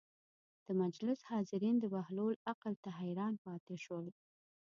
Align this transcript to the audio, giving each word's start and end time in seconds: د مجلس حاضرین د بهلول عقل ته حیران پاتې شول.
د 0.65 0.67
مجلس 0.81 1.19
حاضرین 1.31 1.75
د 1.79 1.85
بهلول 1.93 2.35
عقل 2.51 2.73
ته 2.83 2.89
حیران 2.99 3.33
پاتې 3.45 3.75
شول. 3.83 4.05